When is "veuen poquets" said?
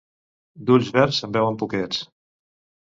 1.39-2.03